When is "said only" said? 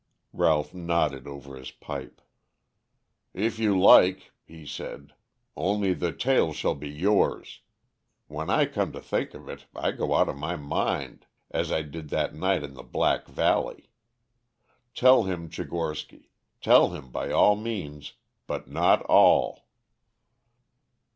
4.65-5.93